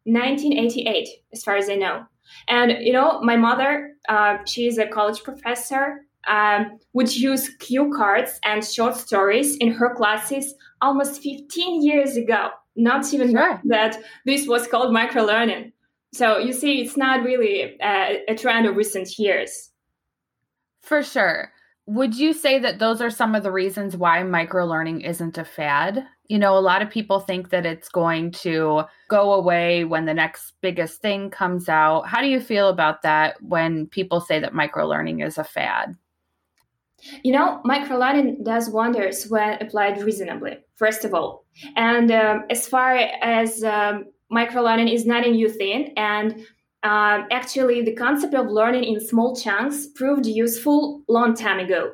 1988, 0.05 1.07
as 1.33 1.43
far 1.43 1.55
as 1.55 1.69
I 1.69 1.75
know. 1.75 2.05
And 2.47 2.85
you 2.85 2.93
know, 2.93 3.21
my 3.21 3.35
mother, 3.35 3.93
uh, 4.09 4.37
she's 4.45 4.77
a 4.77 4.87
college 4.87 5.23
professor, 5.23 6.05
um, 6.27 6.79
would 6.93 7.15
use 7.15 7.49
cue 7.59 7.93
cards 7.95 8.39
and 8.43 8.63
short 8.63 8.95
stories 8.95 9.57
in 9.57 9.71
her 9.71 9.93
classes 9.95 10.53
almost 10.81 11.21
15 11.21 11.83
years 11.83 12.15
ago 12.15 12.51
not 12.75 13.13
even 13.13 13.31
sure. 13.31 13.61
that 13.65 13.97
this 14.25 14.47
was 14.47 14.67
called 14.67 14.93
microlearning. 14.95 15.71
So 16.13 16.37
you 16.37 16.53
see, 16.53 16.81
it's 16.81 16.97
not 16.97 17.23
really 17.23 17.77
a, 17.81 18.23
a 18.27 18.35
trend 18.35 18.65
of 18.67 18.75
recent 18.75 19.17
years. 19.17 19.69
For 20.81 21.03
sure. 21.03 21.51
Would 21.85 22.15
you 22.15 22.33
say 22.33 22.59
that 22.59 22.79
those 22.79 23.01
are 23.01 23.09
some 23.09 23.35
of 23.35 23.43
the 23.43 23.51
reasons 23.51 23.97
why 23.97 24.19
microlearning 24.19 25.05
isn't 25.05 25.37
a 25.37 25.45
fad? 25.45 26.05
You 26.31 26.39
know, 26.39 26.57
a 26.57 26.63
lot 26.63 26.81
of 26.81 26.89
people 26.89 27.19
think 27.19 27.49
that 27.49 27.65
it's 27.65 27.89
going 27.89 28.31
to 28.43 28.83
go 29.09 29.33
away 29.33 29.83
when 29.83 30.05
the 30.05 30.13
next 30.13 30.53
biggest 30.61 31.01
thing 31.01 31.29
comes 31.29 31.67
out. 31.67 32.07
How 32.07 32.21
do 32.21 32.27
you 32.27 32.39
feel 32.39 32.69
about 32.69 33.01
that 33.01 33.35
when 33.41 33.85
people 33.87 34.21
say 34.21 34.39
that 34.39 34.53
microlearning 34.53 35.25
is 35.27 35.37
a 35.37 35.43
fad? 35.43 35.93
You 37.23 37.33
know, 37.33 37.59
microlearning 37.65 38.45
does 38.45 38.69
wonders 38.69 39.25
when 39.27 39.61
applied 39.61 40.01
reasonably, 40.01 40.59
first 40.77 41.03
of 41.03 41.13
all. 41.13 41.43
And 41.75 42.09
um, 42.13 42.45
as 42.49 42.65
far 42.65 42.95
as 42.95 43.61
um, 43.65 44.05
microlearning 44.31 44.89
is 44.93 45.05
not 45.05 45.27
a 45.27 45.31
new 45.31 45.49
thing, 45.49 45.93
and 45.97 46.45
um, 46.83 47.27
actually, 47.29 47.81
the 47.81 47.93
concept 47.93 48.33
of 48.35 48.47
learning 48.47 48.85
in 48.85 49.05
small 49.05 49.35
chunks 49.35 49.87
proved 49.95 50.25
useful 50.25 51.03
long 51.09 51.35
time 51.35 51.59
ago. 51.59 51.91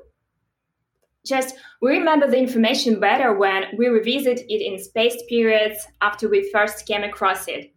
Just 1.28 1.56
we 1.82 1.92
remember 1.92 2.30
the 2.30 2.38
information 2.38 3.00
better 3.00 3.38
when 3.38 3.64
we 3.78 3.88
revisit 3.88 4.40
it 4.48 4.62
in 4.66 4.80
spaced 4.80 5.24
periods 5.28 5.86
after 6.02 6.30
we 6.30 6.50
first 6.52 6.88
came 6.88 7.04
across 7.04 7.48
it. 7.48 7.74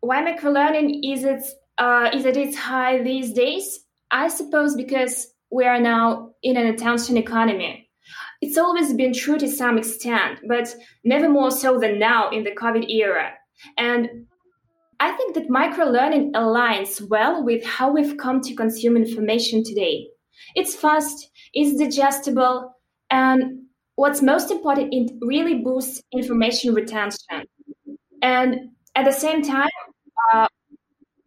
Why 0.00 0.22
microlearning 0.22 1.00
is 1.02 1.24
it 1.24 1.42
uh, 1.78 2.10
is 2.14 2.26
at 2.26 2.36
its 2.36 2.56
high 2.56 3.02
these 3.02 3.32
days? 3.32 3.80
I 4.10 4.28
suppose 4.28 4.76
because 4.76 5.26
we 5.50 5.64
are 5.64 5.80
now 5.80 6.30
in 6.42 6.56
an 6.56 6.66
attention 6.66 7.16
economy. 7.16 7.88
It's 8.40 8.58
always 8.58 8.92
been 8.92 9.14
true 9.14 9.38
to 9.38 9.48
some 9.48 9.78
extent, 9.78 10.40
but 10.46 10.74
never 11.04 11.28
more 11.28 11.50
so 11.50 11.78
than 11.78 11.98
now 11.98 12.30
in 12.30 12.44
the 12.44 12.50
COVID 12.50 12.88
era. 12.90 13.32
And 13.78 14.26
I 15.00 15.12
think 15.12 15.34
that 15.34 15.48
microlearning 15.48 16.32
aligns 16.32 17.00
well 17.08 17.42
with 17.42 17.64
how 17.64 17.90
we've 17.90 18.16
come 18.16 18.40
to 18.42 18.54
consume 18.54 18.96
information 18.96 19.64
today. 19.64 20.08
It's 20.54 20.74
fast, 20.74 21.30
it's 21.52 21.78
digestible, 21.78 22.73
and 23.14 23.66
what's 23.94 24.20
most 24.20 24.50
important, 24.50 24.92
it 24.92 25.12
really 25.20 25.60
boosts 25.60 26.02
information 26.12 26.74
retention. 26.74 27.44
And 28.22 28.70
at 28.96 29.04
the 29.04 29.12
same 29.12 29.40
time, 29.40 29.76
uh, 30.32 30.48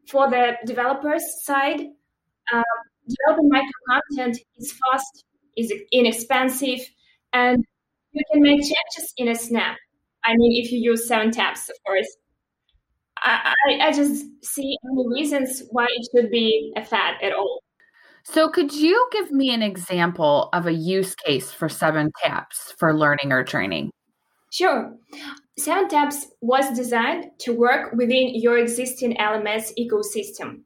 for 0.10 0.30
the 0.30 0.58
developers 0.66 1.24
side, 1.44 1.80
uh, 2.54 2.64
developing 3.08 3.48
micro 3.48 3.70
content 3.90 4.38
is 4.58 4.74
fast, 4.74 5.24
is 5.56 5.74
inexpensive, 5.94 6.82
and 7.32 7.64
you 8.12 8.22
can 8.34 8.42
make 8.42 8.60
changes 8.60 9.14
in 9.16 9.30
a 9.30 9.36
snap. 9.36 9.78
I 10.26 10.36
mean, 10.36 10.62
if 10.62 10.74
you 10.74 10.80
use 10.80 11.08
seven 11.08 11.32
taps, 11.32 11.70
of 11.70 11.76
course. 11.86 12.18
I, 13.20 13.54
I, 13.82 13.92
just 13.94 14.26
see 14.44 14.78
any 14.86 15.08
reasons 15.08 15.64
why 15.72 15.88
it 15.90 16.08
should 16.14 16.30
be 16.30 16.72
a 16.76 16.86
fad 16.86 17.16
at 17.24 17.34
all. 17.34 17.64
So, 18.30 18.50
could 18.50 18.74
you 18.74 19.08
give 19.14 19.32
me 19.32 19.54
an 19.54 19.62
example 19.62 20.50
of 20.52 20.68
a 20.68 20.74
use 20.74 21.16
case 21.16 21.54
for 21.54 21.70
Seven 21.70 22.12
Taps 22.22 22.74
for 22.78 22.94
learning 22.94 23.32
or 23.32 23.46
training? 23.46 23.90
Sure. 24.52 24.94
Seven 25.58 25.88
Taps 25.88 26.28
was 26.42 26.76
designed 26.76 27.32
to 27.40 27.54
work 27.54 27.94
within 27.94 28.36
your 28.36 28.58
existing 28.58 29.16
LMS 29.16 29.72
ecosystem 29.80 30.64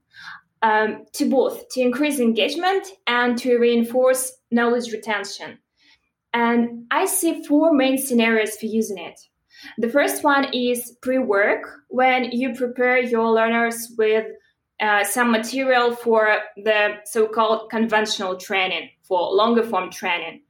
um, 0.63 1.05
to 1.13 1.29
both 1.29 1.69
to 1.69 1.81
increase 1.81 2.19
engagement 2.19 2.87
and 3.05 3.37
to 3.37 3.59
reinforce 3.59 4.31
knowledge 4.49 4.91
retention. 4.91 5.59
And 6.33 6.85
I 6.89 7.05
see 7.05 7.43
four 7.43 7.73
main 7.73 7.99
scenarios 7.99 8.57
for 8.57 8.65
using 8.65 8.97
it. 8.97 9.19
The 9.77 9.89
first 9.89 10.23
one 10.23 10.51
is 10.51 10.97
pre 11.03 11.19
work, 11.19 11.63
when 11.89 12.31
you 12.31 12.55
prepare 12.55 12.97
your 12.97 13.29
learners 13.29 13.93
with 13.99 14.25
uh, 14.81 15.03
some 15.03 15.31
material 15.31 15.95
for 15.95 16.37
the 16.57 16.95
so 17.05 17.27
called 17.27 17.69
conventional 17.69 18.35
training, 18.35 18.89
for 19.03 19.31
longer 19.33 19.63
form 19.63 19.89
training. 19.89 20.41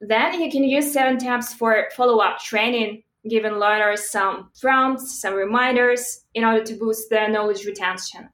Then 0.00 0.40
you 0.40 0.50
can 0.50 0.64
use 0.64 0.92
Seven 0.92 1.18
Taps 1.18 1.52
for 1.52 1.88
follow 1.94 2.18
up 2.18 2.38
training, 2.38 3.02
giving 3.28 3.54
learners 3.54 4.08
some 4.10 4.50
prompts, 4.60 5.20
some 5.20 5.34
reminders 5.34 6.24
in 6.34 6.44
order 6.44 6.64
to 6.64 6.74
boost 6.74 7.10
their 7.10 7.28
knowledge 7.28 7.66
retention. 7.66 8.30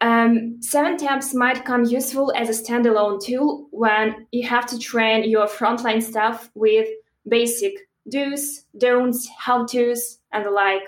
Um, 0.00 0.60
seven 0.60 0.98
taps 0.98 1.32
might 1.32 1.64
come 1.64 1.84
useful 1.84 2.32
as 2.36 2.50
a 2.50 2.62
standalone 2.62 3.24
tool 3.24 3.68
when 3.70 4.26
you 4.32 4.46
have 4.46 4.66
to 4.66 4.78
train 4.78 5.28
your 5.30 5.46
frontline 5.46 6.02
staff 6.02 6.50
with 6.54 6.88
basic 7.26 7.72
do's, 8.10 8.66
don'ts, 8.76 9.28
how 9.38 9.64
to's, 9.64 10.18
and 10.32 10.44
the 10.44 10.50
like. 10.50 10.82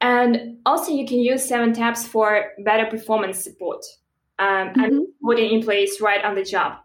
And 0.00 0.58
also, 0.64 0.92
you 0.92 1.06
can 1.06 1.18
use 1.18 1.46
seven 1.46 1.72
taps 1.72 2.06
for 2.06 2.52
better 2.64 2.86
performance 2.86 3.42
support 3.42 3.84
um, 4.38 4.46
mm-hmm. 4.48 4.80
and 4.80 5.06
putting 5.22 5.52
in 5.52 5.62
place 5.62 6.00
right 6.00 6.24
on 6.24 6.34
the 6.34 6.44
job. 6.44 6.78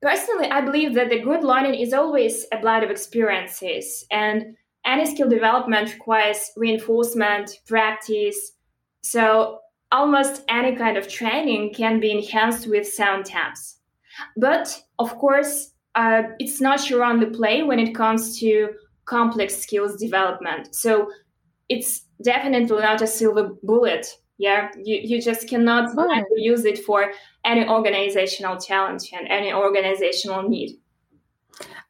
Personally, 0.00 0.48
I 0.50 0.62
believe 0.62 0.94
that 0.94 1.10
the 1.10 1.20
good 1.20 1.44
learning 1.44 1.74
is 1.74 1.92
always 1.92 2.46
a 2.50 2.58
blend 2.58 2.82
of 2.84 2.90
experiences, 2.90 4.04
and 4.10 4.56
any 4.84 5.06
skill 5.06 5.28
development 5.28 5.92
requires 5.94 6.50
reinforcement, 6.56 7.60
practice. 7.66 8.52
So, 9.02 9.60
almost 9.92 10.42
any 10.48 10.74
kind 10.74 10.96
of 10.96 11.06
training 11.06 11.74
can 11.74 12.00
be 12.00 12.10
enhanced 12.10 12.66
with 12.66 12.88
Seven 12.88 13.22
Taps. 13.22 13.78
But 14.36 14.82
of 14.98 15.16
course, 15.18 15.72
uh, 15.94 16.22
it's 16.38 16.60
not 16.60 16.88
your 16.88 17.04
only 17.04 17.26
play 17.26 17.62
when 17.62 17.78
it 17.78 17.94
comes 17.94 18.38
to 18.40 18.70
complex 19.04 19.56
skills 19.56 19.96
development. 19.96 20.74
So 20.74 21.10
it's 21.72 22.02
definitely 22.22 22.80
not 22.80 23.02
a 23.02 23.06
silver 23.06 23.50
bullet 23.62 24.06
Yeah, 24.38 24.70
you, 24.76 24.96
you 25.02 25.22
just 25.22 25.48
cannot 25.48 25.90
oh. 25.96 26.24
use 26.36 26.64
it 26.64 26.78
for 26.84 27.12
any 27.44 27.68
organizational 27.68 28.58
challenge 28.60 29.10
and 29.12 29.28
any 29.28 29.52
organizational 29.52 30.48
need. 30.48 30.78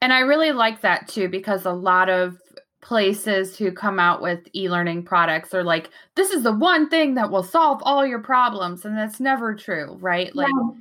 And 0.01 0.13
I 0.13 0.21
really 0.21 0.53
like 0.53 0.81
that 0.83 1.09
too 1.09 1.29
because 1.29 1.65
a 1.65 1.73
lot 1.73 2.09
of 2.09 2.37
places 2.83 3.57
who 3.57 3.71
come 3.71 4.01
out 4.01 4.21
with 4.21 4.41
e-learning 4.55 5.05
products 5.05 5.55
are 5.55 5.63
like 5.63 5.89
this 6.17 6.31
is 6.31 6.43
the 6.43 6.53
one 6.53 6.91
thing 6.91 7.15
that 7.15 7.31
will 7.31 7.45
solve 7.45 7.81
all 7.85 8.05
your 8.05 8.19
problems 8.19 8.85
and 8.85 8.99
that's 8.99 9.21
never 9.21 9.55
true, 9.55 9.97
right? 10.01 10.35
Like 10.35 10.49
yeah. 10.49 10.81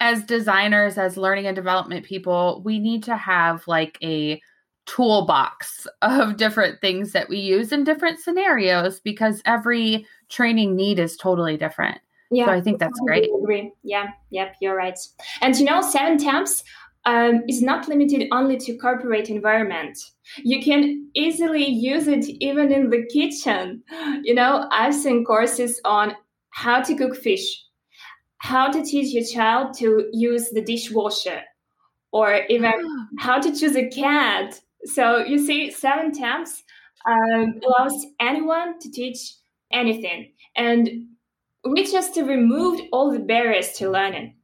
as 0.00 0.24
designers 0.24 0.96
as 0.96 1.18
learning 1.18 1.46
and 1.46 1.54
development 1.54 2.06
people, 2.06 2.62
we 2.64 2.78
need 2.78 3.02
to 3.04 3.16
have 3.16 3.62
like 3.68 3.98
a 4.02 4.40
toolbox 4.86 5.86
of 6.02 6.36
different 6.36 6.80
things 6.80 7.12
that 7.12 7.28
we 7.28 7.38
use 7.38 7.72
in 7.72 7.84
different 7.84 8.20
scenarios 8.20 9.00
because 9.00 9.42
every 9.46 10.06
training 10.28 10.76
need 10.76 10.98
is 10.98 11.16
totally 11.16 11.56
different. 11.56 11.98
Yeah, 12.30 12.46
so 12.46 12.52
I 12.52 12.60
think 12.60 12.78
that's 12.78 12.98
great. 13.00 13.30
Agree. 13.42 13.72
Yeah, 13.82 14.08
yep, 14.30 14.56
you're 14.60 14.76
right. 14.76 14.98
And 15.40 15.56
you 15.56 15.64
know, 15.64 15.80
seven 15.80 16.18
taps 16.18 16.64
um, 17.06 17.42
is 17.48 17.62
not 17.62 17.88
limited 17.88 18.28
only 18.32 18.56
to 18.58 18.76
corporate 18.76 19.28
environment. 19.28 19.98
You 20.38 20.62
can 20.62 21.08
easily 21.14 21.64
use 21.64 22.08
it 22.08 22.24
even 22.40 22.72
in 22.72 22.90
the 22.90 23.04
kitchen. 23.06 23.82
You 24.22 24.34
know, 24.34 24.66
I've 24.70 24.94
seen 24.94 25.24
courses 25.24 25.80
on 25.84 26.14
how 26.50 26.80
to 26.82 26.94
cook 26.94 27.16
fish, 27.16 27.64
how 28.38 28.70
to 28.70 28.82
teach 28.82 29.12
your 29.14 29.24
child 29.24 29.74
to 29.78 30.08
use 30.12 30.50
the 30.50 30.62
dishwasher, 30.62 31.42
or 32.12 32.40
even 32.48 32.72
how 33.18 33.38
to 33.38 33.54
choose 33.54 33.76
a 33.76 33.88
cat. 33.88 34.60
So 34.86 35.18
you 35.18 35.38
see, 35.38 35.70
seven 35.70 36.12
taps 36.12 36.62
um, 37.08 37.60
allows 37.66 38.06
anyone 38.20 38.78
to 38.80 38.90
teach 38.90 39.34
anything, 39.72 40.32
and 40.56 40.88
we 41.64 41.84
just 41.90 42.16
removed 42.16 42.82
all 42.92 43.10
the 43.10 43.20
barriers 43.20 43.72
to 43.72 43.90
learning 43.90 44.34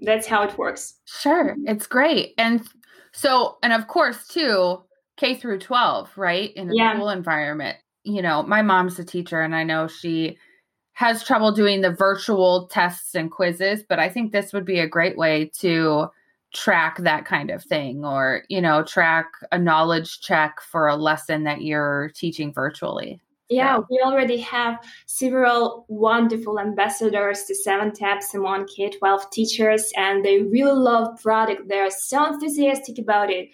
that's 0.00 0.26
how 0.26 0.42
it 0.42 0.58
works. 0.58 0.94
Sure, 1.06 1.56
it's 1.64 1.86
great. 1.86 2.34
And 2.38 2.66
so, 3.12 3.58
and 3.62 3.72
of 3.72 3.88
course, 3.88 4.26
too, 4.28 4.82
K 5.16 5.34
through 5.34 5.60
12, 5.60 6.10
right? 6.16 6.52
In 6.54 6.70
a 6.70 6.74
yeah. 6.74 6.94
school 6.94 7.08
environment. 7.08 7.78
You 8.04 8.22
know, 8.22 8.42
my 8.42 8.62
mom's 8.62 8.98
a 8.98 9.04
teacher 9.04 9.40
and 9.40 9.54
I 9.54 9.64
know 9.64 9.88
she 9.88 10.36
has 10.92 11.24
trouble 11.24 11.52
doing 11.52 11.80
the 11.80 11.90
virtual 11.90 12.68
tests 12.68 13.14
and 13.14 13.30
quizzes, 13.30 13.82
but 13.88 13.98
I 13.98 14.08
think 14.08 14.32
this 14.32 14.52
would 14.52 14.64
be 14.64 14.78
a 14.78 14.88
great 14.88 15.18
way 15.18 15.50
to 15.58 16.08
track 16.56 16.98
that 16.98 17.24
kind 17.24 17.50
of 17.50 17.62
thing 17.62 18.04
or, 18.04 18.42
you 18.48 18.60
know, 18.60 18.82
track 18.82 19.26
a 19.52 19.58
knowledge 19.58 20.20
check 20.20 20.60
for 20.60 20.88
a 20.88 20.96
lesson 20.96 21.44
that 21.44 21.62
you're 21.62 22.10
teaching 22.14 22.52
virtually. 22.52 23.20
Yeah, 23.48 23.78
we 23.88 24.00
already 24.02 24.38
have 24.38 24.84
several 25.06 25.84
wonderful 25.88 26.58
ambassadors 26.58 27.44
to 27.44 27.54
Seven 27.54 27.92
Taps 27.92 28.34
among 28.34 28.66
K 28.66 28.90
12 28.90 29.30
teachers, 29.30 29.92
and 29.96 30.24
they 30.24 30.42
really 30.42 30.72
love 30.72 31.22
product. 31.22 31.68
They're 31.68 31.90
so 31.90 32.26
enthusiastic 32.26 32.98
about 32.98 33.30
it. 33.30 33.50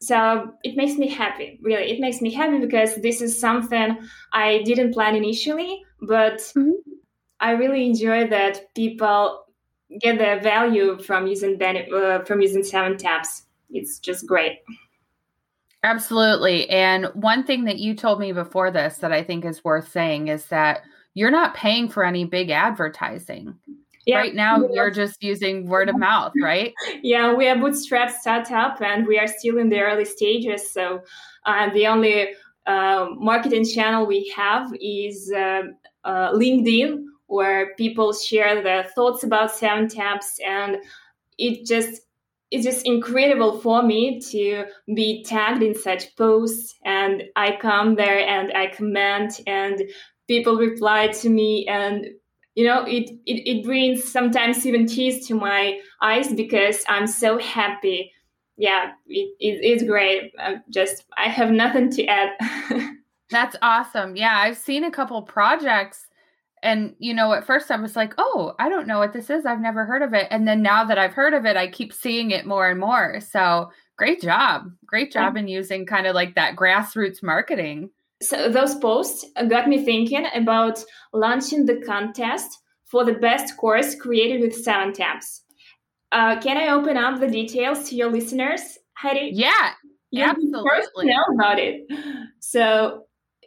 So 0.00 0.54
it 0.64 0.74
makes 0.76 0.96
me 0.96 1.08
happy, 1.08 1.58
really. 1.60 1.90
It 1.90 2.00
makes 2.00 2.22
me 2.22 2.32
happy 2.32 2.60
because 2.60 2.94
this 2.96 3.20
is 3.20 3.38
something 3.38 3.98
I 4.32 4.62
didn't 4.64 4.94
plan 4.94 5.14
initially, 5.14 5.82
but 6.00 6.38
mm-hmm. 6.38 6.70
I 7.40 7.50
really 7.50 7.84
enjoy 7.84 8.26
that 8.28 8.74
people 8.74 9.44
get 10.00 10.18
the 10.18 10.40
value 10.42 10.98
from 10.98 11.26
using 11.26 11.60
uh, 11.62 12.24
from 12.24 12.40
using 12.40 12.62
Seven 12.62 12.96
Taps. 12.96 13.44
It's 13.70 13.98
just 13.98 14.26
great. 14.26 14.58
Absolutely. 15.82 16.68
And 16.68 17.06
one 17.14 17.44
thing 17.44 17.64
that 17.64 17.78
you 17.78 17.94
told 17.94 18.20
me 18.20 18.32
before 18.32 18.70
this 18.70 18.98
that 18.98 19.12
I 19.12 19.22
think 19.22 19.44
is 19.44 19.64
worth 19.64 19.90
saying 19.90 20.28
is 20.28 20.46
that 20.46 20.82
you're 21.14 21.30
not 21.30 21.54
paying 21.54 21.88
for 21.88 22.04
any 22.04 22.24
big 22.24 22.50
advertising. 22.50 23.54
Yeah. 24.06 24.18
Right 24.18 24.34
now, 24.34 24.66
you're 24.72 24.90
just 24.90 25.22
using 25.22 25.68
word 25.68 25.88
of 25.88 25.98
mouth, 25.98 26.32
right? 26.42 26.72
yeah, 27.02 27.34
we 27.34 27.46
are 27.48 27.56
bootstrap 27.56 28.10
startup 28.10 28.80
and 28.80 29.06
we 29.06 29.18
are 29.18 29.26
still 29.26 29.58
in 29.58 29.68
the 29.68 29.80
early 29.80 30.04
stages. 30.04 30.70
So 30.70 31.02
uh, 31.44 31.70
the 31.72 31.86
only 31.86 32.30
uh, 32.66 33.08
marketing 33.16 33.66
channel 33.66 34.06
we 34.06 34.32
have 34.36 34.72
is 34.80 35.32
uh, 35.34 35.62
uh 36.04 36.32
LinkedIn, 36.32 37.04
where 37.30 37.74
people 37.76 38.12
share 38.12 38.62
their 38.62 38.84
thoughts 38.84 39.22
about 39.22 39.52
Seven 39.52 39.88
Taps, 39.88 40.38
and 40.44 40.78
it 41.38 41.64
just 41.64 42.02
it's 42.50 42.64
just 42.64 42.84
incredible 42.84 43.60
for 43.60 43.82
me 43.82 44.20
to 44.20 44.64
be 44.94 45.22
tagged 45.22 45.62
in 45.62 45.74
such 45.74 46.14
posts 46.16 46.74
and 46.84 47.22
i 47.36 47.56
come 47.60 47.94
there 47.94 48.26
and 48.28 48.52
i 48.54 48.66
comment 48.66 49.40
and 49.46 49.82
people 50.26 50.56
reply 50.56 51.06
to 51.06 51.28
me 51.28 51.66
and 51.68 52.06
you 52.54 52.66
know 52.66 52.82
it, 52.84 53.10
it, 53.26 53.48
it 53.48 53.64
brings 53.64 54.04
sometimes 54.04 54.66
even 54.66 54.86
tears 54.86 55.26
to 55.26 55.34
my 55.34 55.78
eyes 56.02 56.32
because 56.34 56.84
i'm 56.88 57.06
so 57.06 57.38
happy. 57.38 58.12
Yeah 58.56 58.92
it, 59.06 59.30
it, 59.38 59.60
it's 59.62 59.84
great. 59.84 60.32
I'm 60.38 60.62
just 60.70 61.04
i 61.16 61.28
have 61.28 61.50
nothing 61.50 61.90
to 61.92 62.06
add. 62.06 62.30
That's 63.30 63.56
awesome. 63.62 64.16
Yeah 64.16 64.36
i've 64.36 64.58
seen 64.58 64.82
a 64.84 64.90
couple 64.90 65.22
projects 65.22 66.09
and 66.62 66.94
you 66.98 67.14
know 67.14 67.32
at 67.32 67.46
first 67.46 67.70
i 67.70 67.76
was 67.76 67.96
like 67.96 68.14
oh 68.18 68.54
i 68.58 68.68
don't 68.68 68.86
know 68.86 68.98
what 68.98 69.12
this 69.12 69.30
is. 69.30 69.46
I've 69.46 69.60
never 69.60 69.84
heard 69.84 70.02
of 70.02 70.14
it. 70.14 70.26
And 70.30 70.46
then 70.46 70.62
now 70.62 70.84
that 70.84 70.98
i've 70.98 71.12
heard 71.12 71.34
of 71.34 71.44
it 71.44 71.56
i 71.56 71.68
keep 71.68 71.92
seeing 71.92 72.30
it 72.30 72.46
more 72.46 72.68
and 72.68 72.80
more. 72.80 73.20
So 73.20 73.70
great 73.96 74.20
job. 74.20 74.70
Great 74.86 75.12
job 75.12 75.36
in 75.36 75.48
using 75.48 75.86
kind 75.86 76.06
of 76.06 76.14
like 76.14 76.34
that 76.34 76.56
grassroots 76.56 77.22
marketing. 77.22 77.90
So 78.22 78.50
those 78.50 78.74
posts 78.74 79.24
got 79.48 79.68
me 79.68 79.84
thinking 79.84 80.26
about 80.34 80.82
launching 81.12 81.66
the 81.66 81.80
contest 81.86 82.58
for 82.84 83.04
the 83.04 83.14
best 83.14 83.56
course 83.56 83.94
created 83.94 84.40
with 84.40 84.54
seven 84.54 84.92
taps 84.92 85.42
uh, 86.12 86.40
can 86.40 86.56
i 86.56 86.68
open 86.68 86.96
up 86.96 87.20
the 87.20 87.28
details 87.28 87.88
to 87.88 87.94
your 87.94 88.10
listeners 88.10 88.60
heidi 88.94 89.30
yeah 89.32 89.72
you 90.10 90.24
absolutely 90.24 90.68
first 90.68 90.90
know 90.96 91.24
about 91.34 91.58
it. 91.58 91.82
So 92.40 93.04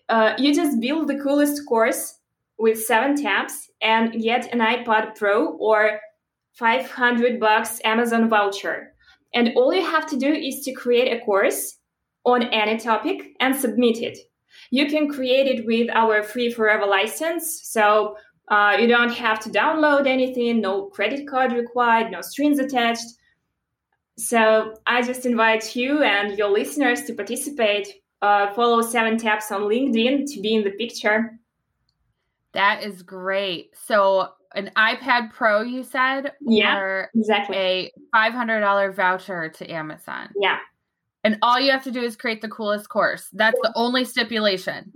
uh, 0.09 0.33
you 0.37 0.53
just 0.53 0.79
build 0.79 1.07
the 1.07 1.19
coolest 1.19 1.65
course 1.67 2.19
with 2.63 2.81
seven 2.81 3.13
taps 3.13 3.69
and 3.81 4.21
get 4.21 4.53
an 4.53 4.59
iPad 4.59 5.17
Pro 5.17 5.57
or 5.57 5.99
500 6.53 7.37
bucks 7.37 7.81
Amazon 7.83 8.29
voucher. 8.29 8.93
And 9.33 9.51
all 9.57 9.73
you 9.73 9.81
have 9.81 10.07
to 10.07 10.15
do 10.15 10.31
is 10.31 10.61
to 10.61 10.71
create 10.71 11.11
a 11.11 11.19
course 11.25 11.77
on 12.23 12.43
any 12.43 12.77
topic 12.79 13.35
and 13.41 13.53
submit 13.53 13.97
it. 13.97 14.17
You 14.71 14.87
can 14.87 15.09
create 15.09 15.47
it 15.47 15.65
with 15.65 15.89
our 15.89 16.23
free 16.23 16.53
forever 16.53 16.85
license. 16.85 17.59
So 17.63 18.15
uh, 18.47 18.77
you 18.79 18.87
don't 18.87 19.11
have 19.11 19.41
to 19.41 19.49
download 19.49 20.07
anything, 20.07 20.61
no 20.61 20.85
credit 20.85 21.27
card 21.27 21.51
required, 21.51 22.11
no 22.11 22.21
strings 22.21 22.59
attached. 22.59 23.09
So 24.17 24.75
I 24.87 25.01
just 25.01 25.25
invite 25.25 25.75
you 25.75 26.01
and 26.03 26.37
your 26.37 26.49
listeners 26.49 27.03
to 27.07 27.13
participate. 27.13 27.89
Uh, 28.21 28.53
follow 28.53 28.81
Seven 28.81 29.17
Taps 29.17 29.51
on 29.51 29.63
LinkedIn 29.63 30.33
to 30.33 30.39
be 30.39 30.55
in 30.55 30.63
the 30.63 30.71
picture. 30.71 31.37
That 32.53 32.83
is 32.83 33.01
great. 33.01 33.71
So 33.75 34.29
an 34.55 34.71
iPad 34.77 35.31
Pro, 35.31 35.61
you 35.61 35.83
said, 35.83 36.33
yeah, 36.41 37.05
exactly. 37.15 37.57
A 37.57 37.91
five 38.11 38.33
hundred 38.33 38.59
dollar 38.61 38.91
voucher 38.91 39.49
to 39.49 39.71
Amazon. 39.71 40.29
Yeah. 40.39 40.57
And 41.25 41.37
all 41.41 41.57
you 41.57 41.71
have 41.71 41.83
to 41.85 41.91
do 41.91 42.01
is 42.01 42.17
create 42.17 42.41
the 42.41 42.49
coolest 42.49 42.89
course. 42.89 43.29
That's 43.31 43.57
the 43.63 43.71
only 43.77 44.03
stipulation. 44.03 44.91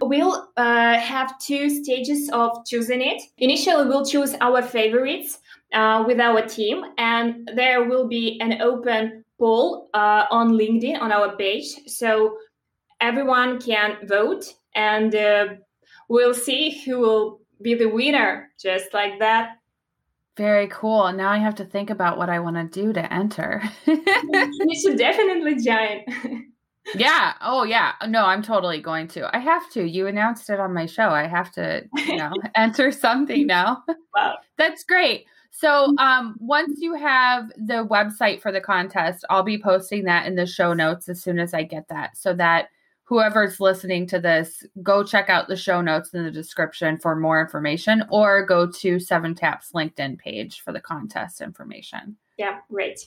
We'll 0.00 0.48
uh, 0.56 0.94
have 0.94 1.36
two 1.40 1.68
stages 1.82 2.30
of 2.32 2.64
choosing 2.64 3.02
it. 3.02 3.20
Initially, 3.38 3.86
we'll 3.86 4.06
choose 4.06 4.36
our 4.40 4.62
favorites 4.62 5.40
uh, 5.74 6.04
with 6.06 6.20
our 6.20 6.42
team, 6.42 6.84
and 6.98 7.50
there 7.56 7.82
will 7.82 8.06
be 8.06 8.40
an 8.40 8.62
open 8.62 9.24
poll 9.40 9.90
uh, 9.92 10.26
on 10.30 10.52
LinkedIn 10.52 11.00
on 11.00 11.10
our 11.10 11.36
page. 11.36 11.66
So 11.88 12.36
everyone 13.00 13.60
can 13.60 13.96
vote 14.06 14.44
and 14.76 15.12
uh, 15.16 15.46
we'll 16.12 16.34
see 16.34 16.82
who 16.84 16.98
will 16.98 17.40
be 17.62 17.74
the 17.74 17.86
winner, 17.88 18.50
just 18.60 18.92
like 18.92 19.18
that. 19.18 19.56
Very 20.36 20.68
cool. 20.68 21.10
Now 21.10 21.30
I 21.30 21.38
have 21.38 21.54
to 21.56 21.64
think 21.64 21.88
about 21.88 22.18
what 22.18 22.28
I 22.28 22.38
want 22.38 22.56
to 22.56 22.82
do 22.82 22.92
to 22.92 23.12
enter. 23.12 23.62
you 23.86 24.80
should 24.80 24.98
definitely 24.98 25.56
join. 25.56 26.52
yeah. 26.94 27.32
Oh, 27.40 27.64
yeah. 27.64 27.92
No, 28.08 28.26
I'm 28.26 28.42
totally 28.42 28.80
going 28.80 29.08
to. 29.08 29.34
I 29.34 29.38
have 29.38 29.70
to. 29.72 29.84
You 29.84 30.06
announced 30.06 30.50
it 30.50 30.60
on 30.60 30.74
my 30.74 30.84
show. 30.84 31.08
I 31.08 31.26
have 31.26 31.50
to, 31.52 31.84
you 31.96 32.16
know, 32.16 32.30
enter 32.54 32.92
something 32.92 33.46
now. 33.46 33.82
Wow. 34.14 34.36
That's 34.58 34.84
great. 34.84 35.24
So, 35.50 35.94
um, 35.98 36.36
once 36.40 36.78
you 36.80 36.94
have 36.94 37.48
the 37.56 37.86
website 37.86 38.42
for 38.42 38.52
the 38.52 38.60
contest, 38.60 39.24
I'll 39.30 39.42
be 39.42 39.60
posting 39.60 40.04
that 40.04 40.26
in 40.26 40.34
the 40.34 40.46
show 40.46 40.74
notes 40.74 41.08
as 41.08 41.22
soon 41.22 41.38
as 41.38 41.54
I 41.54 41.62
get 41.62 41.88
that 41.88 42.18
so 42.18 42.34
that 42.34 42.68
whoever's 43.12 43.60
listening 43.60 44.06
to 44.06 44.18
this, 44.18 44.64
go 44.82 45.04
check 45.04 45.28
out 45.28 45.46
the 45.46 45.54
show 45.54 45.82
notes 45.82 46.14
in 46.14 46.24
the 46.24 46.30
description 46.30 46.96
for 46.96 47.14
more 47.14 47.42
information 47.42 48.02
or 48.10 48.46
go 48.46 48.66
to 48.66 48.98
Seven 48.98 49.34
Taps 49.34 49.72
LinkedIn 49.72 50.18
page 50.18 50.62
for 50.62 50.72
the 50.72 50.80
contest 50.80 51.42
information. 51.42 52.16
Yeah, 52.38 52.60
right. 52.70 52.98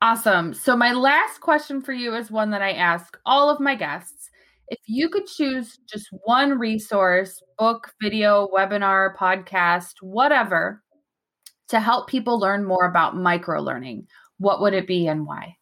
Awesome. 0.00 0.52
So, 0.52 0.76
my 0.76 0.92
last 0.92 1.40
question 1.40 1.80
for 1.80 1.92
you 1.92 2.16
is 2.16 2.32
one 2.32 2.50
that 2.50 2.62
I 2.62 2.72
ask 2.72 3.16
all 3.24 3.48
of 3.48 3.60
my 3.60 3.76
guests 3.76 4.28
if 4.66 4.80
you 4.86 5.08
could 5.08 5.28
choose 5.28 5.78
just 5.88 6.08
one 6.24 6.58
resource, 6.58 7.40
book, 7.56 7.92
video, 8.02 8.48
webinar, 8.52 9.14
podcast, 9.14 9.92
whatever, 10.00 10.82
to 11.68 11.78
help 11.78 12.08
people 12.08 12.40
learn 12.40 12.64
more 12.64 12.86
about 12.86 13.14
microlearning, 13.14 14.06
what 14.38 14.60
would 14.60 14.74
it 14.74 14.88
be 14.88 15.06
and 15.06 15.24
why? 15.24 15.56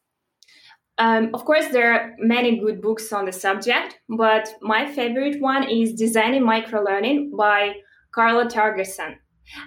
Um, 1.00 1.30
of 1.32 1.46
course, 1.46 1.68
there 1.68 1.94
are 1.94 2.14
many 2.18 2.58
good 2.58 2.82
books 2.82 3.10
on 3.10 3.24
the 3.24 3.32
subject, 3.32 3.98
but 4.10 4.54
my 4.60 4.86
favorite 4.92 5.40
one 5.40 5.66
is 5.68 5.94
Designing 5.94 6.42
Microlearning 6.42 7.34
by 7.34 7.76
Carla 8.12 8.44
Torgerson. 8.44 9.16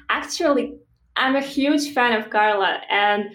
Actually, 0.10 0.76
I'm 1.16 1.36
a 1.36 1.42
huge 1.42 1.92
fan 1.92 2.14
of 2.14 2.30
Carla, 2.30 2.82
and 2.88 3.32